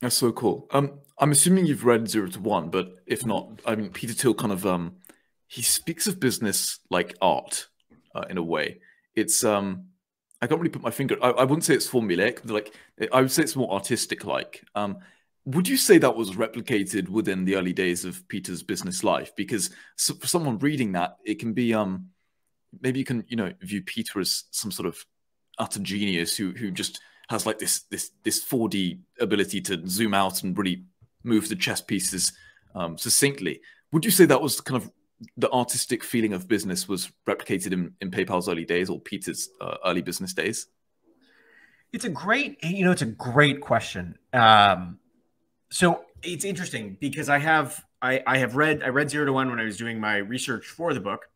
That's 0.00 0.16
so 0.16 0.32
cool. 0.32 0.68
Um, 0.70 1.00
I'm 1.18 1.32
assuming 1.32 1.66
you've 1.66 1.84
read 1.84 2.08
Zero 2.08 2.28
to 2.28 2.40
One, 2.40 2.70
but 2.70 2.96
if 3.06 3.26
not, 3.26 3.60
I 3.66 3.74
mean, 3.74 3.90
Peter 3.90 4.12
Thiel 4.12 4.34
kind 4.34 4.52
of 4.52 4.64
um, 4.64 4.96
he 5.48 5.62
speaks 5.62 6.06
of 6.06 6.20
business 6.20 6.78
like 6.90 7.16
art, 7.20 7.66
uh, 8.14 8.24
in 8.28 8.38
a 8.38 8.42
way. 8.42 8.80
It's 9.14 9.44
um, 9.44 9.86
I 10.40 10.46
can't 10.46 10.60
really 10.60 10.70
put 10.70 10.82
my 10.82 10.90
finger. 10.90 11.16
I, 11.22 11.30
I 11.30 11.44
wouldn't 11.44 11.64
say 11.64 11.74
it's 11.74 11.88
formulaic. 11.88 12.48
Like 12.48 12.74
I 13.12 13.20
would 13.20 13.32
say 13.32 13.42
it's 13.42 13.56
more 13.56 13.72
artistic. 13.72 14.24
Like, 14.24 14.62
um, 14.74 14.98
would 15.44 15.66
you 15.66 15.76
say 15.76 15.98
that 15.98 16.16
was 16.16 16.32
replicated 16.32 17.08
within 17.08 17.44
the 17.44 17.56
early 17.56 17.72
days 17.72 18.04
of 18.04 18.26
Peter's 18.28 18.62
business 18.62 19.02
life? 19.02 19.34
Because 19.36 19.70
so, 19.96 20.14
for 20.14 20.26
someone 20.26 20.58
reading 20.58 20.92
that, 20.92 21.16
it 21.24 21.38
can 21.38 21.54
be 21.54 21.74
um, 21.74 22.10
maybe 22.80 22.98
you 22.98 23.04
can 23.04 23.24
you 23.28 23.36
know 23.36 23.52
view 23.60 23.82
Peter 23.82 24.20
as 24.20 24.44
some 24.50 24.70
sort 24.70 24.86
of 24.86 25.04
utter 25.58 25.80
genius 25.80 26.36
who 26.36 26.52
who 26.52 26.70
just 26.70 27.00
has 27.28 27.46
like 27.46 27.58
this 27.58 27.80
this 27.90 28.10
this 28.24 28.44
4D 28.44 29.00
ability 29.20 29.60
to 29.62 29.86
zoom 29.86 30.14
out 30.14 30.42
and 30.42 30.56
really 30.56 30.84
move 31.24 31.48
the 31.48 31.56
chess 31.56 31.80
pieces 31.80 32.32
um, 32.74 32.96
succinctly. 32.96 33.60
Would 33.92 34.04
you 34.04 34.10
say 34.10 34.24
that 34.26 34.40
was 34.40 34.60
kind 34.60 34.82
of 34.82 34.90
the 35.36 35.50
artistic 35.50 36.04
feeling 36.04 36.32
of 36.32 36.46
business 36.46 36.88
was 36.88 37.10
replicated 37.26 37.72
in, 37.72 37.92
in 38.00 38.10
PayPal's 38.10 38.48
early 38.48 38.64
days 38.64 38.88
or 38.88 39.00
Peter's 39.00 39.48
uh, 39.60 39.76
early 39.84 40.02
business 40.02 40.32
days? 40.32 40.66
It's 41.92 42.04
a 42.04 42.10
great, 42.10 42.62
you 42.62 42.84
know, 42.84 42.92
it's 42.92 43.02
a 43.02 43.06
great 43.06 43.60
question. 43.60 44.18
Um, 44.32 44.98
so 45.70 46.04
it's 46.22 46.44
interesting 46.44 46.96
because 47.00 47.28
I 47.28 47.38
have 47.38 47.82
I, 48.00 48.22
I 48.26 48.38
have 48.38 48.56
read 48.56 48.82
I 48.82 48.88
read 48.88 49.10
Zero 49.10 49.26
to 49.26 49.32
One 49.32 49.50
when 49.50 49.58
I 49.58 49.64
was 49.64 49.76
doing 49.76 50.00
my 50.00 50.18
research 50.18 50.66
for 50.66 50.94
the 50.94 51.00
book, 51.00 51.28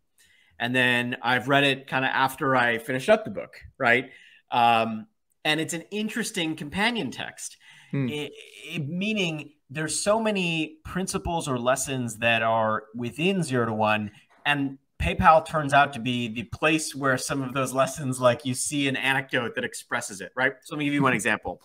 and 0.58 0.74
then 0.74 1.16
I've 1.22 1.48
read 1.48 1.64
it 1.64 1.86
kind 1.86 2.04
of 2.04 2.10
after 2.12 2.54
I 2.54 2.78
finished 2.78 3.08
up 3.08 3.24
the 3.24 3.30
book, 3.30 3.54
right? 3.78 4.10
Um, 4.50 5.06
and 5.44 5.60
it's 5.60 5.74
an 5.74 5.84
interesting 5.90 6.56
companion 6.56 7.10
text, 7.10 7.56
hmm. 7.90 8.08
it, 8.08 8.32
it, 8.64 8.88
meaning 8.88 9.52
there's 9.70 9.98
so 9.98 10.20
many 10.20 10.78
principles 10.84 11.48
or 11.48 11.58
lessons 11.58 12.18
that 12.18 12.42
are 12.42 12.84
within 12.94 13.42
zero 13.42 13.66
to 13.66 13.72
one, 13.72 14.10
and 14.44 14.78
PayPal 15.00 15.44
turns 15.44 15.72
out 15.72 15.92
to 15.94 16.00
be 16.00 16.28
the 16.28 16.44
place 16.44 16.94
where 16.94 17.18
some 17.18 17.42
of 17.42 17.54
those 17.54 17.72
lessons, 17.72 18.20
like 18.20 18.44
you 18.44 18.54
see 18.54 18.86
an 18.86 18.96
anecdote 18.96 19.56
that 19.56 19.64
expresses 19.64 20.20
it, 20.20 20.30
right? 20.36 20.52
So 20.62 20.74
let 20.74 20.78
me 20.78 20.84
give 20.84 20.94
you 20.94 21.02
one 21.02 21.12
example. 21.14 21.60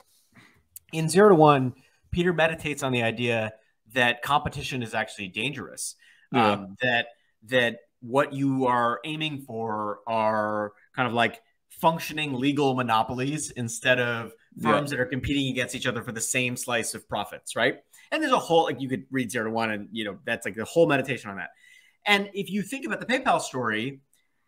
In 0.92 1.08
zero 1.10 1.30
to 1.30 1.36
one, 1.36 1.74
Peter 2.12 2.34
meditates 2.34 2.82
on 2.82 2.92
the 2.92 3.04
idea 3.04 3.54
that 3.94 4.22
competition 4.22 4.82
is 4.82 4.94
actually 4.94 5.28
dangerous. 5.28 5.96
Yeah. 6.32 6.52
Um, 6.52 6.76
that 6.82 7.08
that 7.44 7.80
what 8.02 8.34
you 8.34 8.66
are 8.66 9.00
aiming 9.06 9.42
for 9.42 10.00
are 10.08 10.74
kind 10.96 11.08
of 11.08 11.14
like 11.14 11.42
functioning 11.78 12.34
legal 12.34 12.74
monopolies 12.74 13.52
instead 13.52 14.00
of 14.00 14.34
firms 14.62 14.92
yeah. 14.92 14.98
that 14.98 15.04
are 15.04 15.06
competing 15.06 15.52
against 15.52 15.76
each 15.76 15.86
other 15.86 16.02
for 16.02 16.12
the 16.12 16.22
same 16.22 16.56
slice 16.56 16.94
of 16.94 17.08
profits, 17.08 17.56
right? 17.56 17.76
And 18.12 18.22
there's 18.22 18.34
a 18.34 18.40
whole 18.40 18.64
like 18.64 18.82
you 18.82 18.90
could 18.90 19.06
read 19.12 19.32
zero 19.32 19.46
to 19.46 19.52
one, 19.52 19.72
and 19.72 19.90
you 19.92 20.06
know 20.06 20.18
that's 20.26 20.46
like 20.46 20.56
the 20.56 20.66
whole 20.66 20.88
meditation 20.88 21.30
on 21.30 21.38
that. 21.38 21.50
And 22.06 22.30
if 22.34 22.50
you 22.50 22.62
think 22.62 22.86
about 22.86 23.00
the 23.00 23.06
PayPal 23.06 23.42
story, 23.42 24.00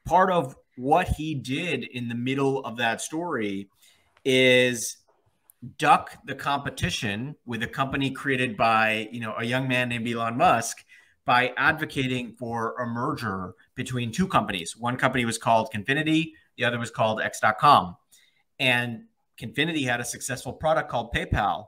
part 0.05 0.31
of 0.31 0.55
what 0.77 1.09
he 1.09 1.35
did 1.35 1.83
in 1.83 2.07
the 2.07 2.15
middle 2.15 2.63
of 2.65 2.77
that 2.77 3.01
story 3.01 3.69
is 4.23 4.97
duck 5.77 6.17
the 6.25 6.35
competition 6.35 7.35
with 7.45 7.61
a 7.63 7.67
company 7.67 8.11
created 8.11 8.55
by 8.55 9.09
you 9.11 9.19
know 9.19 9.35
a 9.37 9.43
young 9.43 9.67
man 9.67 9.89
named 9.89 10.07
Elon 10.07 10.37
Musk 10.37 10.83
by 11.25 11.53
advocating 11.57 12.33
for 12.33 12.75
a 12.79 12.87
merger 12.87 13.53
between 13.75 14.11
two 14.11 14.27
companies. 14.27 14.75
One 14.75 14.97
company 14.97 15.25
was 15.25 15.37
called 15.37 15.69
Confinity, 15.71 16.33
the 16.59 16.65
other 16.65 16.77
was 16.77 16.91
called 16.91 17.21
X.com. 17.21 17.95
And 18.59 19.05
Confinity 19.37 19.83
had 19.83 20.01
a 20.01 20.05
successful 20.05 20.51
product 20.51 20.91
called 20.91 21.13
PayPal, 21.13 21.67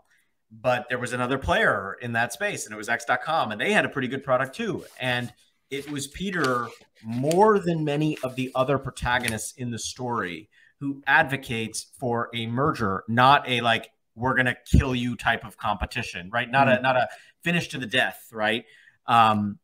but 0.51 0.87
there 0.89 0.99
was 0.99 1.13
another 1.13 1.37
player 1.37 1.97
in 2.01 2.11
that 2.11 2.33
space, 2.33 2.65
and 2.65 2.73
it 2.73 2.77
was 2.77 2.89
X.com, 2.89 3.51
and 3.51 3.61
they 3.61 3.71
had 3.71 3.85
a 3.85 3.89
pretty 3.89 4.09
good 4.09 4.23
product 4.23 4.53
too. 4.53 4.83
And 4.99 5.31
it 5.69 5.89
was 5.89 6.07
Peter 6.07 6.67
more 7.03 7.57
than 7.59 7.85
many 7.85 8.17
of 8.23 8.35
the 8.35 8.51
other 8.53 8.77
protagonists 8.77 9.53
in 9.53 9.71
the 9.71 9.79
story 9.79 10.49
who 10.81 11.01
advocates 11.07 11.87
for 11.97 12.29
a 12.35 12.45
merger, 12.47 13.05
not 13.07 13.47
a 13.47 13.61
like 13.61 13.89
we're 14.15 14.35
gonna 14.35 14.57
kill 14.69 14.93
you 14.93 15.15
type 15.15 15.45
of 15.45 15.57
competition, 15.57 16.29
right? 16.33 16.51
Not 16.51 16.67
mm-hmm. 16.67 16.79
a 16.79 16.81
not 16.81 16.97
a 16.97 17.07
finish 17.43 17.69
to 17.69 17.77
the 17.77 17.85
death, 17.85 18.27
right? 18.33 18.65
Um, 19.05 19.59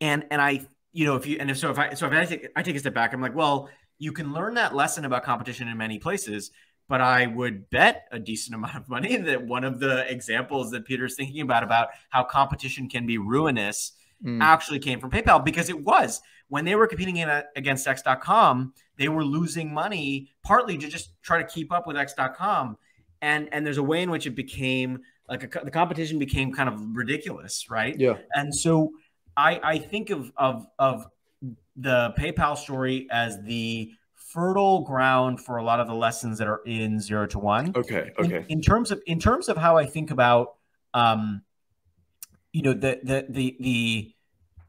and 0.00 0.24
and 0.30 0.40
I, 0.40 0.66
you 0.92 1.04
know, 1.04 1.16
if 1.16 1.26
you 1.26 1.36
and 1.38 1.50
if 1.50 1.58
so, 1.58 1.70
if 1.70 1.78
I 1.78 1.92
so 1.92 2.06
if 2.06 2.12
I 2.12 2.24
take 2.24 2.48
I 2.56 2.62
take 2.62 2.76
a 2.76 2.78
step 2.78 2.94
back, 2.94 3.12
I'm 3.12 3.20
like, 3.20 3.34
well, 3.34 3.68
you 4.02 4.10
can 4.10 4.32
learn 4.32 4.54
that 4.54 4.74
lesson 4.74 5.04
about 5.04 5.22
competition 5.22 5.68
in 5.68 5.78
many 5.78 5.96
places. 5.98 6.50
But 6.88 7.00
I 7.00 7.26
would 7.26 7.70
bet 7.70 8.08
a 8.10 8.18
decent 8.18 8.54
amount 8.56 8.74
of 8.74 8.88
money 8.88 9.16
that 9.16 9.46
one 9.46 9.62
of 9.62 9.78
the 9.78 10.10
examples 10.10 10.72
that 10.72 10.84
Peter's 10.84 11.14
thinking 11.14 11.40
about 11.40 11.62
about 11.62 11.90
how 12.10 12.24
competition 12.24 12.88
can 12.88 13.06
be 13.06 13.18
ruinous 13.18 13.92
mm. 14.24 14.42
actually 14.42 14.80
came 14.80 14.98
from 14.98 15.10
PayPal 15.10 15.44
because 15.44 15.68
it 15.68 15.84
was 15.84 16.20
when 16.48 16.64
they 16.64 16.74
were 16.74 16.88
competing 16.88 17.18
in 17.18 17.28
a, 17.28 17.44
against 17.54 17.86
X.com, 17.86 18.74
they 18.98 19.08
were 19.08 19.24
losing 19.24 19.72
money 19.72 20.28
partly 20.42 20.76
to 20.76 20.88
just 20.88 21.12
try 21.22 21.38
to 21.40 21.48
keep 21.48 21.72
up 21.72 21.86
with 21.86 21.96
X.com. 21.96 22.76
And, 23.22 23.48
and 23.52 23.64
there's 23.64 23.78
a 23.78 23.82
way 23.82 24.02
in 24.02 24.10
which 24.10 24.26
it 24.26 24.34
became 24.34 24.98
like 25.28 25.44
a, 25.44 25.64
the 25.64 25.70
competition 25.70 26.18
became 26.18 26.52
kind 26.52 26.68
of 26.68 26.78
ridiculous, 26.94 27.70
right? 27.70 27.98
Yeah. 27.98 28.18
And 28.34 28.52
so 28.52 28.90
I, 29.36 29.60
I 29.62 29.78
think 29.78 30.10
of, 30.10 30.32
of, 30.36 30.66
of 30.78 31.06
the 31.76 32.12
PayPal 32.18 32.56
story 32.56 33.06
as 33.10 33.40
the 33.42 33.92
fertile 34.14 34.80
ground 34.80 35.40
for 35.40 35.58
a 35.58 35.64
lot 35.64 35.80
of 35.80 35.86
the 35.86 35.94
lessons 35.94 36.38
that 36.38 36.48
are 36.48 36.60
in 36.64 37.00
zero 37.00 37.26
to 37.26 37.38
one. 37.38 37.72
Okay. 37.76 38.10
Okay. 38.18 38.36
In, 38.36 38.58
in 38.58 38.62
terms 38.62 38.90
of 38.90 39.02
in 39.06 39.18
terms 39.18 39.48
of 39.48 39.56
how 39.56 39.76
I 39.76 39.86
think 39.86 40.10
about, 40.10 40.54
um, 40.94 41.42
you 42.52 42.62
know, 42.62 42.72
the 42.72 43.00
the 43.02 43.26
the 43.28 43.56
the 43.60 44.14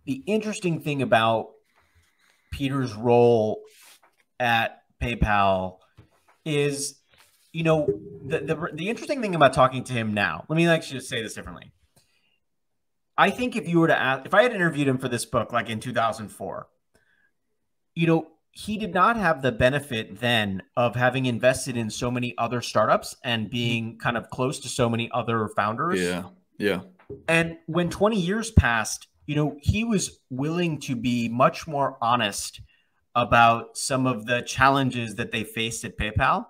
the 0.06 0.24
interesting 0.28 0.82
thing 0.82 1.02
about 1.02 1.52
Peter's 2.52 2.94
role 2.94 3.62
at 4.40 4.82
PayPal 5.02 5.78
is, 6.46 7.00
you 7.52 7.64
know, 7.64 7.88
the 8.26 8.40
the 8.40 8.70
the 8.74 8.90
interesting 8.90 9.22
thing 9.22 9.36
about 9.36 9.54
talking 9.54 9.84
to 9.86 9.94
him 9.94 10.14
now. 10.14 10.46
Let 10.50 10.58
me 10.58 10.68
actually 10.68 11.00
just 11.00 11.10
say 11.10 11.22
this 11.22 11.34
differently. 11.34 11.72
I 13.18 13.30
think 13.30 13.56
if 13.56 13.68
you 13.68 13.80
were 13.80 13.88
to 13.88 14.00
ask, 14.00 14.26
if 14.26 14.34
I 14.34 14.44
had 14.44 14.54
interviewed 14.54 14.88
him 14.88 14.98
for 14.98 15.08
this 15.08 15.24
book, 15.24 15.54
like 15.54 15.70
in 15.70 15.80
2004, 15.80 16.68
you 17.96 18.08
know, 18.08 18.28
he 18.52 18.78
did 18.78 18.94
not 18.94 19.18
have 19.18 19.42
the 19.42 19.52
benefit 19.52 20.20
then 20.20 20.62
of 20.78 20.96
having 20.96 21.26
invested 21.26 21.76
in 21.76 21.90
so 21.90 22.12
many 22.12 22.36
other 22.38 22.62
startups 22.62 23.16
and 23.24 23.50
being 23.50 23.98
kind 23.98 24.16
of 24.16 24.30
close 24.30 24.60
to 24.60 24.70
so 24.70 24.88
many 24.88 25.10
other 25.12 25.48
founders. 25.56 26.00
Yeah. 26.00 26.26
Yeah. 26.60 26.82
And 27.28 27.58
when 27.66 27.90
20 27.90 28.20
years 28.20 28.52
passed, 28.52 29.08
you 29.26 29.36
know, 29.36 29.58
he 29.60 29.84
was 29.84 30.20
willing 30.30 30.80
to 30.82 30.96
be 30.96 31.30
much 31.30 31.68
more 31.68 31.98
honest 32.02 32.62
about 33.16 33.78
some 33.78 34.06
of 34.06 34.26
the 34.26 34.42
challenges 34.42 35.16
that 35.16 35.32
they 35.32 35.44
faced 35.44 35.84
at 35.86 35.98
PayPal. 35.98 36.46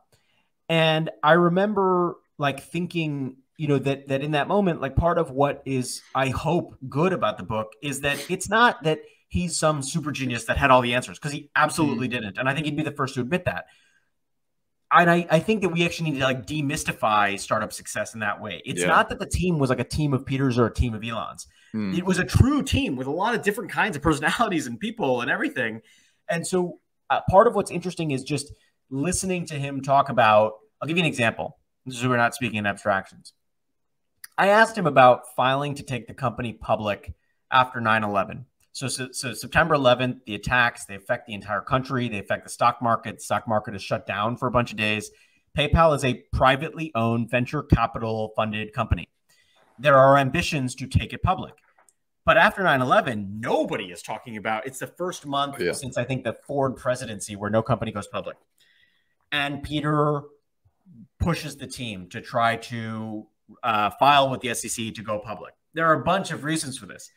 And 0.69 1.09
I 1.21 1.33
remember 1.33 2.15
like 2.37 2.61
thinking, 2.61 3.37
you 3.57 3.67
know, 3.67 3.79
that 3.79 4.07
that 4.07 4.21
in 4.21 4.31
that 4.31 4.47
moment, 4.47 4.81
like 4.81 4.95
part 4.95 5.17
of 5.17 5.31
what 5.31 5.61
is 5.65 6.01
I 6.15 6.29
hope 6.29 6.75
good 6.89 7.13
about 7.13 7.37
the 7.37 7.43
book 7.43 7.73
is 7.81 8.01
that 8.01 8.25
it's 8.29 8.49
not 8.49 8.83
that 8.83 8.99
he's 9.33 9.57
some 9.57 9.81
super 9.81 10.11
genius 10.11 10.45
that 10.45 10.57
had 10.57 10.69
all 10.69 10.81
the 10.81 10.93
answers 10.93 11.17
because 11.17 11.31
he 11.31 11.49
absolutely 11.55 12.07
mm-hmm. 12.07 12.21
didn't. 12.21 12.37
And 12.37 12.47
I 12.47 12.53
think 12.53 12.67
he'd 12.67 12.77
be 12.77 12.83
the 12.83 12.91
first 12.91 13.15
to 13.15 13.21
admit 13.21 13.45
that. 13.45 13.65
And 14.91 15.09
I, 15.09 15.25
I 15.27 15.39
think 15.39 15.63
that 15.63 15.69
we 15.69 15.83
actually 15.83 16.11
need 16.11 16.19
to 16.19 16.23
like 16.23 16.45
demystify 16.45 17.39
startup 17.39 17.73
success 17.73 18.13
in 18.13 18.19
that 18.19 18.39
way. 18.39 18.61
It's 18.63 18.81
yeah. 18.81 18.87
not 18.87 19.09
that 19.09 19.17
the 19.17 19.25
team 19.25 19.57
was 19.57 19.71
like 19.71 19.79
a 19.79 19.83
team 19.83 20.13
of 20.13 20.23
Peters 20.23 20.59
or 20.59 20.67
a 20.67 20.73
team 20.73 20.93
of 20.93 21.03
Elons. 21.03 21.47
Mm. 21.75 21.97
It 21.97 22.05
was 22.05 22.19
a 22.19 22.23
true 22.23 22.61
team 22.61 22.95
with 22.95 23.07
a 23.07 23.11
lot 23.11 23.33
of 23.33 23.41
different 23.41 23.71
kinds 23.71 23.95
of 23.95 24.03
personalities 24.03 24.67
and 24.67 24.79
people 24.79 25.21
and 25.21 25.31
everything. 25.31 25.81
And 26.29 26.45
so 26.45 26.77
uh, 27.09 27.21
part 27.27 27.47
of 27.47 27.55
what's 27.55 27.71
interesting 27.71 28.11
is 28.11 28.23
just 28.23 28.53
listening 28.91 29.47
to 29.47 29.55
him 29.55 29.81
talk 29.81 30.09
about. 30.09 30.53
I'll 30.79 30.87
give 30.87 30.97
you 30.97 31.03
an 31.03 31.09
example. 31.09 31.57
This 31.87 31.97
is 31.97 32.05
we're 32.07 32.17
not 32.17 32.35
speaking 32.35 32.59
in 32.59 32.67
abstractions. 32.67 33.33
I 34.37 34.49
asked 34.49 34.77
him 34.77 34.85
about 34.85 35.33
filing 35.35 35.73
to 35.75 35.83
take 35.83 36.05
the 36.05 36.13
company 36.13 36.53
public 36.53 37.15
after 37.49 37.81
9 37.81 38.03
11 38.03 38.45
so, 38.73 38.87
so, 38.87 39.09
so, 39.11 39.33
September 39.35 39.75
11th, 39.75 40.25
the 40.25 40.33
attacks 40.33 40.85
they 40.85 40.95
affect 40.95 41.27
the 41.27 41.33
entire 41.35 41.61
country. 41.61 42.09
They 42.09 42.17
affect 42.17 42.43
the 42.43 42.49
stock 42.49 42.81
market. 42.81 43.17
The 43.17 43.23
stock 43.23 43.47
market 43.47 43.75
is 43.75 43.83
shut 43.83 44.07
down 44.07 44.35
for 44.35 44.47
a 44.47 44.51
bunch 44.51 44.71
of 44.71 44.77
days. 44.77 45.11
PayPal 45.55 45.95
is 45.95 46.03
a 46.03 46.15
privately 46.33 46.91
owned 46.95 47.29
venture 47.29 47.61
capital 47.61 48.33
funded 48.35 48.73
company. 48.73 49.09
There 49.77 49.95
are 49.95 50.17
ambitions 50.17 50.73
to 50.75 50.87
take 50.87 51.13
it 51.13 51.21
public. 51.21 51.53
But 52.25 52.37
after 52.37 52.63
9 52.63 52.81
11, 52.81 53.39
nobody 53.39 53.91
is 53.91 54.01
talking 54.01 54.37
about 54.37 54.65
it's 54.65 54.79
the 54.79 54.87
first 54.87 55.27
month 55.27 55.59
yeah. 55.59 55.73
since 55.73 55.95
I 55.95 56.03
think 56.03 56.23
the 56.23 56.33
Ford 56.33 56.75
presidency 56.75 57.35
where 57.35 57.51
no 57.51 57.61
company 57.61 57.91
goes 57.91 58.07
public. 58.07 58.37
And 59.31 59.61
Peter 59.61 60.21
pushes 61.19 61.57
the 61.57 61.67
team 61.67 62.09
to 62.09 62.21
try 62.21 62.55
to 62.55 63.27
uh, 63.61 63.91
file 63.99 64.31
with 64.31 64.41
the 64.41 64.55
SEC 64.55 64.95
to 64.95 65.03
go 65.03 65.19
public. 65.19 65.53
There 65.75 65.85
are 65.85 66.01
a 66.01 66.03
bunch 66.03 66.31
of 66.31 66.43
reasons 66.43 66.77
for 66.77 66.87
this 66.87 67.11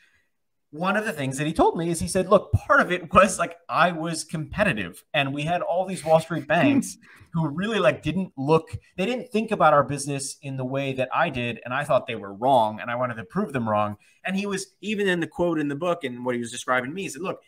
one 0.77 0.97
of 0.97 1.05
the 1.05 1.13
things 1.13 1.39
that 1.39 1.47
he 1.47 1.53
told 1.53 1.77
me 1.77 1.91
is 1.91 2.01
he 2.01 2.09
said, 2.09 2.29
look, 2.29 2.53
part 2.53 2.81
of 2.81 2.93
it 2.93 3.13
was 3.13 3.39
like 3.39 3.57
I 3.69 3.93
was 3.93 4.25
competitive 4.25 5.03
and 5.15 5.35
we 5.35 5.43
had 5.43 5.63
all 5.63 5.87
these 5.87 6.05
Wall 6.05 6.21
Street 6.21 6.47
banks 6.47 6.97
who 7.33 7.49
really 7.49 7.79
like 7.79 8.03
didn't 8.03 8.33
look, 8.37 8.77
they 8.97 9.07
didn't 9.07 9.31
think 9.31 9.51
about 9.51 9.75
our 9.75 9.83
business 9.83 10.37
in 10.43 10.57
the 10.57 10.65
way 10.65 10.93
that 10.95 11.09
I 11.15 11.31
did. 11.31 11.61
And 11.65 11.75
I 11.75 11.85
thought 11.85 12.07
they 12.07 12.15
were 12.15 12.33
wrong 12.33 12.81
and 12.81 12.91
I 12.91 12.97
wanted 12.97 13.17
to 13.17 13.25
prove 13.25 13.53
them 13.53 13.69
wrong. 13.69 13.97
And 14.25 14.37
he 14.37 14.47
was 14.47 14.67
even 14.81 15.09
in 15.09 15.21
the 15.21 15.27
quote 15.27 15.59
in 15.59 15.69
the 15.69 15.75
book 15.75 16.05
and 16.05 16.25
what 16.25 16.35
he 16.35 16.41
was 16.41 16.51
describing 16.51 16.91
to 16.91 16.95
me, 16.95 17.03
he 17.03 17.09
said, 17.09 17.23
look, 17.23 17.41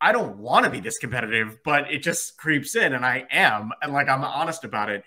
I 0.00 0.12
don't 0.12 0.38
want 0.38 0.64
to 0.64 0.70
be 0.70 0.80
this 0.80 0.98
competitive, 0.98 1.58
but 1.64 1.90
it 1.92 2.02
just 2.02 2.36
creeps 2.36 2.74
in 2.74 2.92
and 2.92 3.06
I 3.06 3.24
am. 3.30 3.70
And 3.82 3.92
like 3.92 4.08
I'm 4.08 4.24
honest 4.24 4.64
about 4.64 4.90
it. 4.90 5.04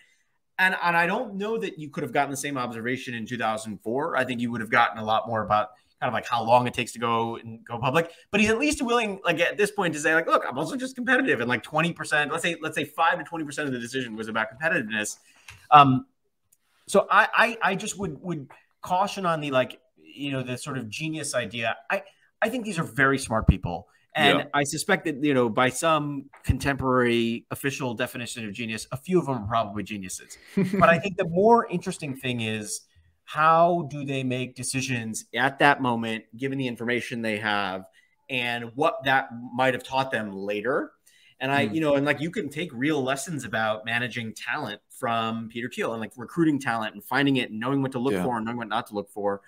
And, 0.58 0.76
and 0.82 0.96
I 0.96 1.06
don't 1.06 1.36
know 1.36 1.58
that 1.58 1.78
you 1.78 1.90
could 1.90 2.04
have 2.04 2.14
gotten 2.14 2.32
the 2.32 2.38
same 2.38 2.58
observation 2.58 3.14
in 3.14 3.26
2004. 3.26 4.16
I 4.16 4.24
think 4.24 4.40
you 4.40 4.52
would 4.52 4.62
have 4.62 4.70
gotten 4.70 4.98
a 4.98 5.04
lot 5.04 5.28
more 5.28 5.44
about 5.44 5.70
kind 6.00 6.10
of 6.10 6.14
like 6.14 6.28
how 6.28 6.44
long 6.44 6.68
it 6.68 6.74
takes 6.74 6.92
to 6.94 7.00
go 7.00 7.38
and 7.38 7.64
go 7.66 7.78
public. 7.78 8.12
But 8.32 8.42
he's 8.42 8.50
at 8.50 8.60
least 8.60 8.82
willing, 8.82 9.20
like 9.24 9.40
at 9.40 9.58
this 9.58 9.72
point, 9.72 9.94
to 9.94 10.00
say, 10.00 10.14
like, 10.14 10.28
look, 10.28 10.44
I'm 10.48 10.58
also 10.58 10.76
just 10.76 10.96
competitive. 10.96 11.40
And 11.40 11.50
like 11.50 11.64
20%, 11.64 12.32
let's 12.32 12.44
say, 12.44 12.56
let's 12.62 12.76
say 12.76 12.84
five 12.86 13.18
to 13.18 13.24
20% 13.24 13.60
of 13.60 13.72
the 13.72 13.80
decision 13.80 14.16
was 14.16 14.28
about 14.28 14.48
competitiveness. 14.52 15.18
Um, 15.72 16.06
so 16.88 17.08
I, 17.10 17.28
I 17.34 17.58
I 17.72 17.76
just 17.76 17.98
would 17.98 18.22
would 18.22 18.50
caution 18.82 19.26
on 19.26 19.42
the 19.42 19.52
like, 19.52 19.80
you 19.98 20.32
know, 20.32 20.44
the 20.44 20.58
sort 20.58 20.78
of 20.78 20.90
genius 20.90 21.34
idea. 21.34 21.76
I 21.90 22.04
I 22.42 22.50
think 22.50 22.66
these 22.66 22.78
are 22.78 22.84
very 22.84 23.18
smart 23.18 23.48
people. 23.48 23.88
And 24.18 24.40
yeah. 24.40 24.46
I 24.54 24.64
suspect 24.64 25.04
that, 25.06 25.22
you 25.22 25.34
know, 25.34 25.50
by 25.50 25.68
some 25.68 26.30
contemporary 26.46 27.46
official 27.52 27.94
definition 27.94 28.46
of 28.46 28.54
genius, 28.54 28.88
a 28.94 28.98
few 28.98 29.20
of 29.20 29.26
them 29.26 29.44
are 29.44 29.48
probably 29.48 29.84
geniuses. 29.84 30.38
but 30.56 30.88
I 30.88 31.00
think 31.00 31.18
the 31.18 31.28
more 31.28 31.68
interesting 31.70 32.16
thing 32.16 32.40
is 32.40 32.82
how 33.26 33.88
do 33.90 34.06
they 34.06 34.24
make 34.24 34.56
decisions 34.56 35.26
at 35.34 35.60
that 35.60 35.82
moment, 35.82 36.26
given 36.38 36.58
the 36.58 36.68
information 36.68 37.22
they 37.22 37.38
have, 37.38 37.86
and 38.30 38.72
what 38.76 39.04
that 39.04 39.30
might 39.54 39.74
have 39.74 39.84
taught 39.84 40.12
them 40.12 40.32
later. 40.32 40.92
And 41.40 41.52
I, 41.52 41.68
mm. 41.68 41.76
you 41.76 41.82
know, 41.82 41.96
and 41.96 42.06
like 42.06 42.22
you 42.22 42.32
can 42.32 42.50
take 42.50 42.72
real 42.72 43.04
lessons 43.04 43.44
about 43.44 43.84
managing 43.84 44.34
talent 44.34 44.80
from 44.90 45.50
Peter 45.50 45.70
Thiel 45.70 45.92
and 45.92 46.00
like 46.00 46.12
recruiting 46.16 46.60
talent 46.60 46.94
and 46.94 47.04
finding 47.04 47.38
it 47.38 47.50
and 47.50 47.60
knowing 47.60 47.82
what 47.82 47.92
to 47.92 48.00
look 48.00 48.14
yeah. 48.14 48.24
for 48.24 48.38
and 48.38 48.46
knowing 48.46 48.58
what 48.58 48.70
not 48.70 48.88
to 48.88 48.94
look 48.94 49.10
for. 49.12 49.42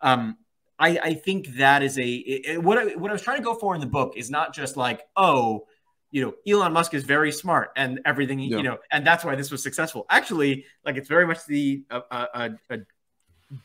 Um, 0.00 0.36
I, 0.78 0.98
I 0.98 1.14
think 1.14 1.48
that 1.56 1.82
is 1.82 1.98
a 1.98 2.08
it, 2.08 2.62
what 2.62 2.78
I, 2.78 2.84
what 2.96 3.10
I 3.10 3.12
was 3.12 3.22
trying 3.22 3.38
to 3.38 3.44
go 3.44 3.54
for 3.54 3.74
in 3.74 3.80
the 3.80 3.86
book 3.86 4.14
is 4.16 4.30
not 4.30 4.54
just 4.54 4.76
like 4.76 5.02
oh 5.16 5.66
you 6.10 6.22
know 6.22 6.34
Elon 6.46 6.72
Musk 6.72 6.94
is 6.94 7.04
very 7.04 7.32
smart 7.32 7.70
and 7.76 8.00
everything 8.04 8.38
yeah. 8.38 8.56
you 8.56 8.62
know 8.62 8.78
and 8.90 9.06
that's 9.06 9.24
why 9.24 9.34
this 9.34 9.50
was 9.50 9.62
successful. 9.62 10.06
Actually, 10.08 10.64
like 10.84 10.96
it's 10.96 11.08
very 11.08 11.26
much 11.26 11.44
the 11.46 11.84
a, 11.90 12.00
a, 12.10 12.50
a 12.70 12.78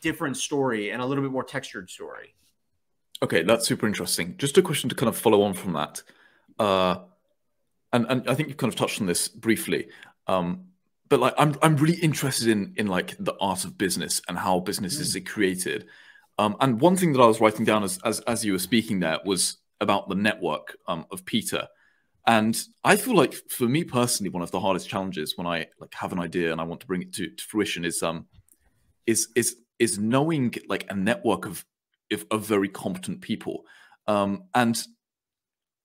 different 0.00 0.36
story 0.36 0.90
and 0.90 1.02
a 1.02 1.06
little 1.06 1.22
bit 1.22 1.32
more 1.32 1.44
textured 1.44 1.90
story. 1.90 2.34
Okay, 3.22 3.42
that's 3.42 3.66
super 3.66 3.86
interesting. 3.86 4.36
Just 4.36 4.58
a 4.58 4.62
question 4.62 4.88
to 4.90 4.94
kind 4.94 5.08
of 5.08 5.16
follow 5.16 5.42
on 5.42 5.54
from 5.54 5.72
that. 5.74 6.02
Uh, 6.58 6.96
and, 7.92 8.06
and 8.08 8.28
I 8.28 8.34
think 8.34 8.48
you 8.48 8.54
kind 8.54 8.72
of 8.72 8.78
touched 8.78 9.00
on 9.00 9.06
this 9.06 9.28
briefly. 9.28 9.88
Um, 10.26 10.66
but 11.08 11.20
like 11.20 11.34
I'm 11.38 11.54
I'm 11.62 11.76
really 11.76 11.98
interested 12.00 12.48
in 12.48 12.74
in 12.76 12.86
like 12.86 13.14
the 13.18 13.34
art 13.40 13.64
of 13.64 13.78
business 13.78 14.20
and 14.28 14.38
how 14.38 14.60
businesses 14.60 15.12
mm. 15.12 15.16
is 15.16 15.28
created. 15.28 15.86
Um, 16.38 16.56
and 16.60 16.80
one 16.80 16.96
thing 16.96 17.12
that 17.12 17.20
I 17.20 17.26
was 17.26 17.40
writing 17.40 17.64
down 17.64 17.84
as 17.84 17.98
as, 18.04 18.20
as 18.20 18.44
you 18.44 18.52
were 18.52 18.58
speaking 18.58 19.00
there 19.00 19.18
was 19.24 19.58
about 19.80 20.08
the 20.08 20.14
network 20.14 20.76
um, 20.88 21.06
of 21.10 21.24
Peter. 21.24 21.68
And 22.26 22.58
I 22.82 22.96
feel 22.96 23.14
like 23.14 23.34
for 23.50 23.64
me 23.64 23.84
personally, 23.84 24.30
one 24.30 24.42
of 24.42 24.50
the 24.50 24.60
hardest 24.60 24.88
challenges 24.88 25.36
when 25.36 25.46
I 25.46 25.66
like 25.78 25.92
have 25.94 26.12
an 26.12 26.18
idea 26.18 26.52
and 26.52 26.60
I 26.60 26.64
want 26.64 26.80
to 26.80 26.86
bring 26.86 27.02
it 27.02 27.12
to, 27.14 27.28
to 27.28 27.44
fruition 27.44 27.84
is 27.84 28.02
um 28.02 28.26
is 29.06 29.28
is 29.36 29.56
is 29.78 29.98
knowing 29.98 30.54
like 30.68 30.86
a 30.90 30.94
network 30.94 31.46
of 31.46 31.64
of, 32.12 32.26
of 32.30 32.46
very 32.46 32.68
competent 32.68 33.20
people. 33.20 33.64
Um, 34.06 34.44
and 34.54 34.80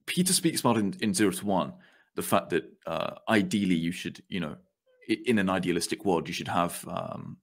Peter 0.05 0.33
speaks 0.33 0.59
about 0.59 0.77
in, 0.77 0.95
in 1.01 1.13
Zero 1.13 1.31
to 1.31 1.45
One 1.45 1.73
the 2.15 2.23
fact 2.23 2.49
that 2.49 2.65
uh, 2.85 3.15
ideally 3.29 3.75
you 3.75 3.91
should, 3.91 4.21
you 4.27 4.41
know, 4.41 4.57
in 5.07 5.39
an 5.39 5.49
idealistic 5.49 6.03
world, 6.03 6.27
you 6.27 6.33
should 6.33 6.47
have 6.47 6.85
um, 6.87 7.37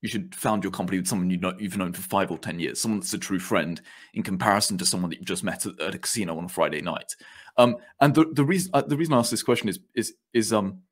you 0.00 0.08
should 0.08 0.34
found 0.34 0.62
your 0.62 0.72
company 0.72 0.98
with 0.98 1.08
someone 1.08 1.30
you 1.30 1.38
know, 1.38 1.54
you've 1.58 1.76
known 1.76 1.92
for 1.92 2.02
five 2.02 2.30
or 2.30 2.38
ten 2.38 2.58
years, 2.58 2.80
someone 2.80 3.00
that's 3.00 3.14
a 3.14 3.18
true 3.18 3.38
friend 3.38 3.80
in 4.14 4.22
comparison 4.22 4.78
to 4.78 4.86
someone 4.86 5.10
that 5.10 5.18
you've 5.18 5.26
just 5.26 5.44
met 5.44 5.66
at, 5.66 5.80
at 5.80 5.94
a 5.94 5.98
casino 5.98 6.36
on 6.38 6.44
a 6.44 6.48
Friday 6.48 6.80
night. 6.80 7.14
Um, 7.56 7.76
and 8.00 8.14
the 8.14 8.26
the 8.32 8.44
reason 8.44 8.70
uh, 8.74 8.82
the 8.82 8.96
reason 8.96 9.14
I 9.14 9.18
ask 9.18 9.30
this 9.30 9.42
question 9.42 9.68
is 9.68 9.78
is 9.94 10.14
is 10.32 10.52
um 10.52 10.82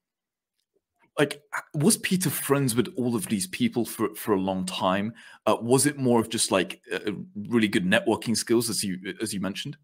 like 1.19 1.43
was 1.75 1.97
peter 1.99 2.31
friends 2.31 2.75
with 2.75 2.89
all 2.97 3.15
of 3.15 3.27
these 3.27 3.47
people 3.49 3.85
for 3.85 4.15
for 4.15 4.33
a 4.33 4.41
long 4.41 4.65
time? 4.65 5.13
Uh, 5.47 5.57
was 5.61 5.87
it 5.87 5.99
more 5.99 6.21
of 6.21 6.29
just 6.29 6.51
like 6.51 6.81
uh, 6.93 7.13
really 7.49 7.69
good 7.69 7.85
networking 7.85 8.37
skills 8.37 8.71
as 8.71 8.83
you 8.83 8.99
as 9.21 9.35
you 9.35 9.41
mentioned? 9.41 9.77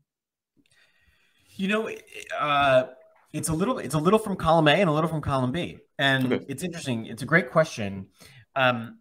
You 1.57 1.69
know 1.69 1.91
uh, 2.39 2.85
it's 3.33 3.49
a 3.49 3.55
little 3.55 3.79
it's 3.79 3.95
a 3.95 3.99
little 3.99 4.19
from 4.19 4.37
column 4.37 4.69
a 4.69 4.73
and 4.73 4.89
a 4.89 4.93
little 4.93 5.11
from 5.11 5.21
column 5.21 5.53
b. 5.53 5.79
And 5.99 6.33
okay. 6.33 6.45
it's 6.49 6.63
interesting. 6.63 7.07
It's 7.07 7.23
a 7.23 7.27
great 7.27 7.51
question. 7.51 8.09
Um, 8.55 8.99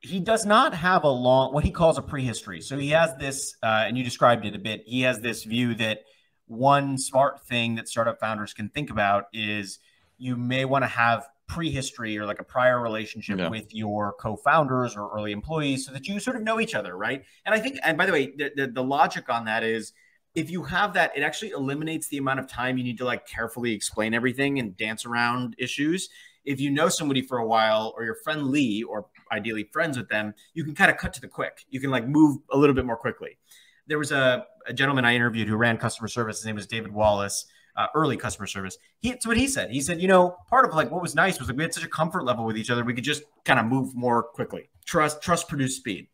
he 0.00 0.20
does 0.20 0.46
not 0.46 0.74
have 0.74 1.04
a 1.04 1.08
long 1.08 1.52
what 1.52 1.64
he 1.64 1.70
calls 1.70 1.98
a 1.98 2.02
prehistory. 2.02 2.60
So 2.60 2.76
he 2.76 2.90
has 2.90 3.14
this 3.16 3.54
uh, 3.62 3.84
and 3.86 3.96
you 3.96 4.04
described 4.04 4.44
it 4.44 4.54
a 4.54 4.58
bit. 4.58 4.82
He 4.86 5.02
has 5.02 5.20
this 5.20 5.44
view 5.44 5.74
that 5.76 6.00
one 6.46 6.98
smart 6.98 7.46
thing 7.46 7.74
that 7.76 7.88
startup 7.88 8.18
founders 8.20 8.54
can 8.54 8.68
think 8.70 8.90
about 8.90 9.24
is 9.32 9.78
you 10.18 10.36
may 10.36 10.64
want 10.64 10.82
to 10.82 10.88
have 10.88 11.26
prehistory 11.48 12.18
or 12.18 12.26
like 12.26 12.40
a 12.40 12.44
prior 12.44 12.80
relationship 12.80 13.38
yeah. 13.38 13.48
with 13.48 13.74
your 13.74 14.14
co-founders 14.20 14.94
or 14.94 15.10
early 15.12 15.32
employees 15.32 15.86
so 15.86 15.92
that 15.92 16.06
you 16.06 16.20
sort 16.20 16.36
of 16.36 16.42
know 16.42 16.60
each 16.60 16.74
other 16.74 16.96
right? 16.96 17.24
And 17.46 17.54
i 17.54 17.58
think 17.58 17.78
and 17.82 17.96
by 17.96 18.04
the 18.06 18.12
way 18.12 18.32
the, 18.36 18.52
the, 18.54 18.66
the, 18.66 18.84
logic 18.84 19.30
on 19.30 19.46
that 19.46 19.64
is 19.64 19.92
if 20.34 20.50
you 20.50 20.64
have 20.64 20.92
that 20.92 21.16
it 21.16 21.22
actually 21.22 21.50
eliminates 21.50 22.08
the 22.08 22.18
amount 22.18 22.38
of 22.38 22.48
time 22.48 22.76
you 22.76 22.84
need 22.84 22.98
to 22.98 23.04
like 23.04 23.26
carefully 23.26 23.72
explain 23.72 24.12
everything 24.12 24.58
and 24.58 24.76
dance 24.76 25.06
around 25.06 25.56
issues. 25.58 26.10
If 26.44 26.60
you 26.60 26.70
know 26.70 26.88
somebody 26.88 27.22
for 27.22 27.38
a 27.38 27.46
while 27.46 27.94
or 27.96 28.04
you're 28.04 28.18
friendly 28.22 28.82
or 28.82 29.06
ideally 29.32 29.68
friends 29.72 29.96
with 29.96 30.10
them 30.10 30.34
you 30.52 30.64
can 30.64 30.74
kind 30.74 30.90
of 30.90 30.98
cut 30.98 31.14
to 31.14 31.20
the 31.20 31.28
quick. 31.28 31.64
You 31.70 31.80
can 31.80 31.90
like 31.90 32.06
move 32.06 32.40
a 32.52 32.58
little 32.58 32.74
bit 32.74 32.84
more 32.84 32.96
quickly. 32.96 33.38
There 33.86 33.98
was 33.98 34.12
a, 34.12 34.44
a 34.66 34.74
gentleman 34.74 35.06
i 35.06 35.14
interviewed 35.14 35.48
who 35.48 35.56
ran 35.56 35.78
customer 35.78 36.08
service. 36.08 36.38
His 36.38 36.46
name 36.46 36.56
was 36.56 36.66
david 36.66 36.92
wallace 36.92 37.46
uh, 37.78 37.86
early 37.94 38.16
customer 38.16 38.46
service. 38.46 38.76
He, 39.00 39.10
it's 39.10 39.26
what 39.26 39.36
he 39.36 39.46
said. 39.46 39.70
He 39.70 39.80
said, 39.80 40.02
you 40.02 40.08
know, 40.08 40.36
part 40.50 40.68
of 40.68 40.74
like 40.74 40.90
what 40.90 41.00
was 41.00 41.14
nice 41.14 41.38
was 41.38 41.48
like 41.48 41.56
we 41.56 41.62
had 41.62 41.72
such 41.72 41.84
a 41.84 41.88
comfort 41.88 42.24
level 42.24 42.44
with 42.44 42.58
each 42.58 42.70
other. 42.70 42.84
We 42.84 42.92
could 42.92 43.04
just 43.04 43.22
kind 43.44 43.60
of 43.60 43.66
move 43.66 43.94
more 43.94 44.24
quickly. 44.24 44.68
Trust, 44.84 45.22
trust, 45.22 45.48
produce 45.48 45.76
speed. 45.76 46.08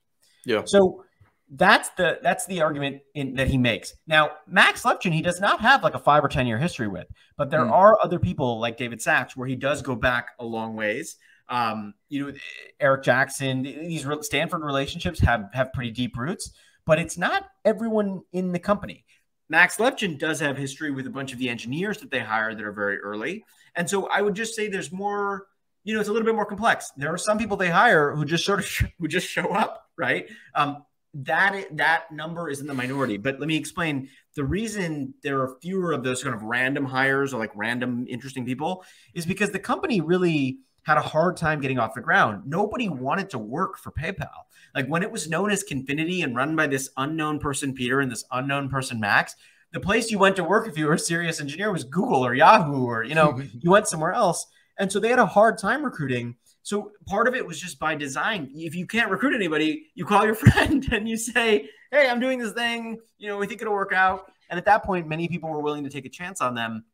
Yeah. 0.45 0.63
So 0.67 1.05
that's 1.51 1.89
the 1.91 2.19
that's 2.23 2.47
the 2.47 2.61
argument 2.61 3.01
in, 3.15 3.35
that 3.35 3.49
he 3.49 3.57
makes. 3.57 3.95
Now, 4.07 4.33
Max 4.47 4.83
Levchin, 4.83 5.13
he 5.13 5.23
does 5.23 5.41
not 5.41 5.61
have 5.61 5.83
like 5.83 5.95
a 5.95 5.99
five 5.99 6.23
or 6.23 6.29
ten 6.29 6.47
year 6.47 6.59
history 6.59 6.89
with, 6.89 7.07
but 7.37 7.51
there 7.51 7.61
mm. 7.61 7.73
are 7.73 7.99
other 8.03 8.19
people 8.19 8.61
like 8.61 8.77
David 8.77 9.01
Sacks 9.01 9.35
where 9.35 9.49
he 9.49 9.57
does 9.57 9.81
go 9.81 9.95
back 9.95 10.29
a 10.39 10.45
long 10.45 10.77
ways. 10.77 11.17
Um, 11.49 11.95
you 12.09 12.27
know, 12.27 12.33
Eric 12.81 13.05
Jackson, 13.05 13.63
these 13.63 14.07
Stanford 14.21 14.63
relationships 14.63 15.21
have 15.21 15.49
have 15.55 15.73
pretty 15.73 15.91
deep 15.91 16.17
roots, 16.17 16.53
but 16.85 16.99
it's 16.99 17.17
not 17.17 17.47
everyone 17.65 18.23
in 18.33 18.53
the 18.53 18.59
company. 18.59 19.05
Max 19.49 19.77
Levchin 19.77 20.19
does 20.19 20.41
have 20.41 20.57
history 20.57 20.91
with 20.91 21.07
a 21.07 21.11
bunch 21.11 21.33
of 21.33 21.39
the 21.39 21.49
engineers 21.49 21.99
that 21.99 22.11
they 22.11 22.21
hire 22.21 22.55
that 22.55 22.65
are 22.65 22.73
very 22.73 22.99
early. 22.99 23.45
And 23.75 23.89
so 23.89 24.07
I 24.07 24.23
would 24.23 24.35
just 24.35 24.55
say 24.55 24.69
there's 24.69 24.93
more, 24.93 25.47
you 25.85 25.95
know, 25.95 26.01
it's 26.01 26.09
a 26.09 26.13
little 26.13 26.27
bit 26.27 26.35
more 26.35 26.47
complex. 26.47 26.91
There 26.97 27.13
are 27.13 27.19
some 27.19 27.39
people 27.39 27.57
they 27.57 27.71
hire 27.71 28.15
who 28.15 28.25
just 28.25 28.45
sort 28.45 28.61
of 28.61 28.67
sh- 28.67 28.85
who 28.99 29.09
just 29.09 29.29
show 29.29 29.51
up, 29.51 29.87
right? 29.97 30.29
Um, 30.55 30.85
that 31.15 31.77
that 31.77 32.11
number 32.11 32.51
is 32.51 32.61
in 32.61 32.67
the 32.67 32.75
minority. 32.75 33.17
But 33.17 33.39
let 33.39 33.47
me 33.47 33.57
explain 33.57 34.09
the 34.35 34.45
reason 34.45 35.15
there 35.23 35.41
are 35.43 35.57
fewer 35.63 35.93
of 35.93 36.03
those 36.03 36.23
kind 36.23 36.35
of 36.35 36.43
random 36.43 36.85
hires 36.85 37.33
or 37.33 37.39
like 37.39 37.53
random 37.55 38.07
interesting 38.09 38.45
people 38.45 38.85
is 39.15 39.25
because 39.25 39.51
the 39.51 39.61
company 39.61 40.01
really 40.01 40.59
had 40.85 40.99
a 40.99 41.03
hard 41.03 41.37
time 41.37 41.61
getting 41.61 41.79
off 41.79 41.95
the 41.95 42.01
ground. 42.01 42.43
Nobody 42.47 42.89
wanted 42.89 43.31
to 43.31 43.39
work 43.39 43.79
for 43.79 43.91
PayPal. 43.91 44.29
Like 44.75 44.87
when 44.87 45.03
it 45.03 45.11
was 45.11 45.29
known 45.29 45.51
as 45.51 45.63
Confinity 45.63 46.23
and 46.23 46.37
run 46.37 46.57
by 46.57 46.67
this 46.67 46.91
unknown 46.97 47.39
person, 47.39 47.75
Peter, 47.75 48.01
and 48.01 48.11
this 48.11 48.25
unknown 48.31 48.69
person, 48.69 49.01
Max, 49.01 49.35
the 49.73 49.81
place 49.81 50.11
you 50.11 50.19
went 50.19 50.37
to 50.37 50.45
work 50.45 50.69
if 50.69 50.79
you 50.79 50.87
were 50.87 50.95
a 50.95 50.99
serious 50.99 51.41
engineer 51.41 51.73
was 51.73 51.85
Google 51.85 52.25
or 52.25 52.35
Yahoo 52.35 52.85
or, 52.85 53.03
you 53.03 53.15
know, 53.15 53.41
you 53.61 53.71
went 53.71 53.89
somewhere 53.89 54.13
else. 54.13 54.47
And 54.79 54.91
so 54.91 55.01
they 55.01 55.09
had 55.09 55.19
a 55.19 55.27
hard 55.27 55.59
time 55.59 55.85
recruiting. 55.85 56.37
So 56.63 56.93
part 57.07 57.29
of 57.29 57.35
it 57.35 57.47
was 57.47 57.61
just 57.61 57.79
by 57.79 57.95
design. 57.95 58.51
If 58.55 58.75
you 58.75 58.87
can't 58.87 59.11
recruit 59.11 59.35
anybody, 59.35 59.91
you 59.95 60.05
call 60.05 60.25
your 60.25 60.35
friend 60.35 60.87
and 60.93 61.09
you 61.09 61.17
say, 61.17 61.69
Hey, 61.91 62.09
I'm 62.09 62.21
doing 62.21 62.39
this 62.39 62.53
thing. 62.53 62.99
You 63.19 63.29
know, 63.29 63.39
we 63.39 63.47
think 63.47 63.63
it'll 63.63 63.75
work 63.75 63.93
out. 63.93 64.33
And 64.51 64.59
at 64.59 64.65
that 64.67 64.85
point, 64.85 65.09
many 65.09 65.29
people 65.29 65.49
were 65.49 65.61
willing 65.61 65.85
to 65.85 65.91
take 65.91 66.05
a 66.05 66.09
chance 66.09 66.41
on 66.41 66.55
them. 66.55 66.85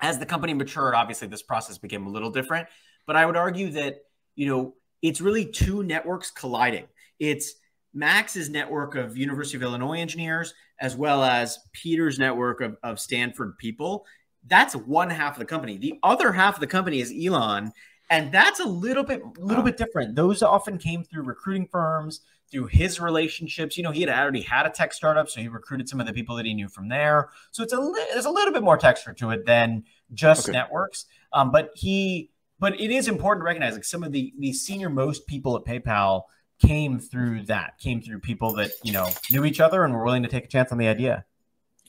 As 0.00 0.18
the 0.18 0.26
company 0.26 0.54
matured, 0.54 0.94
obviously 0.94 1.28
this 1.28 1.42
process 1.42 1.76
became 1.76 2.06
a 2.06 2.10
little 2.10 2.30
different. 2.30 2.68
But 3.10 3.16
I 3.16 3.26
would 3.26 3.34
argue 3.36 3.70
that, 3.72 4.04
you 4.36 4.46
know, 4.46 4.74
it's 5.02 5.20
really 5.20 5.44
two 5.44 5.82
networks 5.82 6.30
colliding. 6.30 6.84
It's 7.18 7.54
Max's 7.92 8.48
network 8.48 8.94
of 8.94 9.16
University 9.16 9.56
of 9.56 9.64
Illinois 9.64 9.98
engineers, 9.98 10.54
as 10.78 10.94
well 10.94 11.24
as 11.24 11.58
Peter's 11.72 12.20
network 12.20 12.60
of, 12.60 12.76
of 12.84 13.00
Stanford 13.00 13.58
people. 13.58 14.06
That's 14.46 14.76
one 14.76 15.10
half 15.10 15.32
of 15.32 15.40
the 15.40 15.44
company. 15.44 15.76
The 15.76 15.98
other 16.04 16.30
half 16.30 16.54
of 16.54 16.60
the 16.60 16.68
company 16.68 17.00
is 17.00 17.12
Elon 17.12 17.72
and 18.10 18.30
that's 18.30 18.60
a 18.60 18.64
little 18.64 19.02
bit 19.02 19.22
little 19.38 19.62
Wow. 19.64 19.70
bit 19.70 19.76
different. 19.76 20.14
Those 20.14 20.40
often 20.42 20.78
came 20.78 21.02
through 21.02 21.22
recruiting 21.24 21.66
firms, 21.66 22.20
through 22.50 22.66
his 22.66 23.00
relationships. 23.00 23.76
You 23.76 23.82
know, 23.84 23.92
he 23.92 24.00
had 24.02 24.10
already 24.10 24.42
had 24.42 24.66
a 24.66 24.70
tech 24.70 24.92
startup, 24.92 25.28
so 25.28 25.40
he 25.40 25.48
recruited 25.48 25.88
some 25.88 26.00
of 26.00 26.06
the 26.06 26.12
people 26.12 26.36
that 26.36 26.46
he 26.46 26.54
knew 26.54 26.68
from 26.68 26.88
there. 26.88 27.30
So 27.52 27.62
it's 27.64 27.72
a 27.72 27.92
there's 28.12 28.24
a 28.24 28.30
little 28.30 28.52
bit 28.52 28.62
more 28.62 28.76
texture 28.76 29.12
to 29.14 29.30
it 29.30 29.46
than 29.46 29.84
just 30.12 30.48
Okay. 30.48 30.52
networks. 30.58 31.06
Um, 31.32 31.50
but 31.52 31.70
he 31.74 32.29
but 32.60 32.78
it 32.78 32.90
is 32.90 33.08
important 33.08 33.42
to 33.42 33.46
recognize 33.46 33.74
like 33.74 33.84
some 33.84 34.04
of 34.04 34.12
the 34.12 34.32
the 34.38 34.52
senior 34.52 34.88
most 34.90 35.26
people 35.26 35.56
at 35.56 35.64
PayPal 35.64 36.22
came 36.60 36.98
through 36.98 37.42
that, 37.44 37.78
came 37.78 38.00
through 38.00 38.20
people 38.20 38.54
that 38.54 38.70
you 38.84 38.92
know 38.92 39.08
knew 39.30 39.44
each 39.44 39.60
other 39.60 39.84
and 39.84 39.92
were 39.94 40.04
willing 40.04 40.22
to 40.22 40.28
take 40.28 40.44
a 40.44 40.48
chance 40.48 40.70
on 40.70 40.78
the 40.78 40.86
idea. 40.86 41.24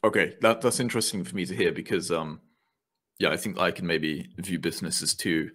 Okay, 0.03 0.35
that 0.41 0.61
that's 0.61 0.79
interesting 0.79 1.23
for 1.23 1.35
me 1.35 1.45
to 1.45 1.55
hear 1.55 1.71
because 1.71 2.09
um, 2.09 2.39
yeah, 3.19 3.29
I 3.29 3.37
think 3.37 3.59
I 3.59 3.69
can 3.69 3.85
maybe 3.85 4.29
view 4.37 4.57
businesses 4.57 5.13
too, 5.13 5.51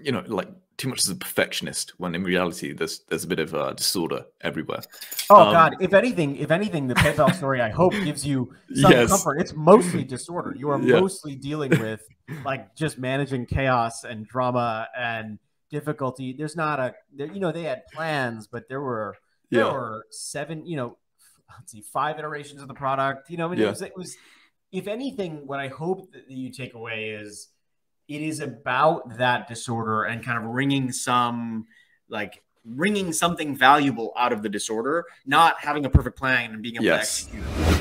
you 0.00 0.12
know, 0.12 0.22
like 0.26 0.48
too 0.76 0.88
much 0.88 1.00
as 1.00 1.08
a 1.08 1.14
perfectionist 1.16 1.94
when 1.98 2.14
in 2.14 2.22
reality 2.22 2.72
there's 2.72 3.00
there's 3.08 3.24
a 3.24 3.28
bit 3.28 3.38
of 3.38 3.54
uh, 3.54 3.72
disorder 3.72 4.26
everywhere. 4.42 4.82
Oh 5.30 5.46
Um, 5.46 5.52
God! 5.52 5.76
If 5.80 5.92
anything, 5.94 6.36
if 6.36 6.50
anything, 6.50 6.86
the 6.86 6.94
PayPal 6.94 7.34
story 7.34 7.60
I 7.60 7.70
hope 7.70 7.92
gives 8.04 8.24
you 8.26 8.52
some 8.74 8.90
Yes. 8.92 9.08
comfort. 9.08 9.40
It's 9.40 9.54
mostly 9.54 10.04
disorder. 10.04 10.54
You 10.56 10.70
are 10.70 10.78
Yeah. 10.82 11.00
mostly 11.00 11.34
dealing 11.34 11.78
with 11.78 12.00
like 12.44 12.76
just 12.76 12.98
managing 12.98 13.46
chaos 13.46 14.04
and 14.04 14.26
drama 14.26 14.88
and 14.96 15.38
difficulty. 15.70 16.32
There's 16.32 16.54
not 16.56 16.78
a, 16.78 16.94
there, 17.12 17.26
you 17.26 17.40
know, 17.40 17.50
they 17.50 17.64
had 17.64 17.82
plans, 17.92 18.46
but 18.46 18.68
there 18.68 18.80
were 18.80 19.16
there 19.50 19.64
Yeah, 19.64 19.72
were 19.72 20.04
seven, 20.10 20.64
you 20.66 20.76
know, 20.76 20.96
let's 21.58 21.72
see, 21.72 21.82
five 21.92 22.18
iterations 22.18 22.60
of 22.62 22.68
the 22.68 22.74
product. 22.74 23.30
You 23.30 23.36
know, 23.38 23.46
I 23.46 23.50
mean, 23.50 23.58
Yeah. 23.60 23.66
it 23.66 23.70
was 23.70 23.82
it 23.82 23.96
was. 23.96 24.16
If 24.72 24.88
anything, 24.88 25.46
what 25.46 25.60
I 25.60 25.68
hope 25.68 26.12
that 26.12 26.28
you 26.28 26.50
take 26.52 26.74
away 26.74 27.10
is 27.10 27.48
it 28.08 28.22
is 28.22 28.40
about 28.40 29.18
that 29.18 29.48
disorder 29.48 30.04
and 30.04 30.24
kind 30.24 30.38
of 30.38 30.44
wringing 30.44 30.92
some 30.92 31.66
like 32.08 32.42
wringing 32.64 33.12
something 33.12 33.54
valuable 33.56 34.12
out 34.16 34.32
of 34.32 34.42
the 34.42 34.48
disorder, 34.48 35.04
not 35.24 35.54
having 35.60 35.84
a 35.86 35.90
perfect 35.90 36.16
plan 36.18 36.52
and 36.52 36.62
being 36.62 36.76
able 36.76 36.84
Yes. 36.84 37.24
to 37.26 37.36
execute. 37.36 37.44
it. 37.68 37.75